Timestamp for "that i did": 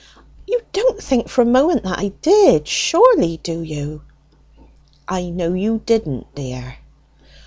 1.83-2.67